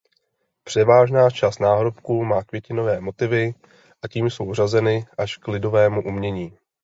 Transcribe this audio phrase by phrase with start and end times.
[0.63, 3.53] Převážná část náhrobků má květinové motivy
[4.03, 6.57] a tim jsou řazeny až k lidovému umění.